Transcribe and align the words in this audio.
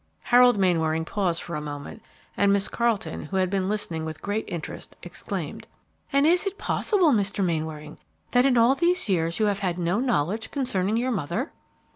Harold 0.33 0.57
Mainwaring 0.57 1.05
paused 1.05 1.43
for 1.43 1.53
a 1.55 1.61
moment, 1.61 2.01
and 2.35 2.51
Miss 2.51 2.67
Carleton, 2.67 3.25
who 3.25 3.37
had 3.37 3.51
been 3.51 3.69
listening 3.69 4.03
with 4.03 4.19
great 4.23 4.45
interest, 4.47 4.95
exclaimed, 5.03 5.67
"And 6.11 6.25
is 6.25 6.43
it 6.47 6.57
possible, 6.57 7.11
Mr. 7.11 7.45
Mainwaring, 7.45 7.99
that, 8.31 8.43
in 8.43 8.57
all 8.57 8.73
these 8.73 9.07
years, 9.09 9.39
you 9.39 9.45
have 9.45 9.59
had 9.59 9.77
no 9.77 9.99
knowledge 9.99 10.49
concerning 10.49 10.97
your 10.97 11.11
mother?" 11.11 11.51